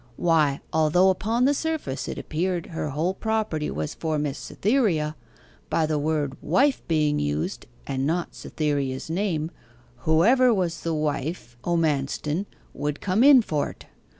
[0.17, 5.15] Why, although upon the surface it appeared her whole property was for Miss Cytherea,
[5.69, 9.51] by the word "wife" being used, and not Cytherea's name,
[9.97, 13.85] whoever was the wife o' Manston would come in for't.